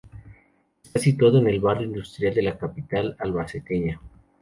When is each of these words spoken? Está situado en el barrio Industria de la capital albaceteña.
Está 0.85 0.97
situado 0.99 1.37
en 1.37 1.47
el 1.47 1.59
barrio 1.59 1.85
Industria 1.85 2.31
de 2.31 2.41
la 2.41 2.57
capital 2.57 3.15
albaceteña. 3.19 4.01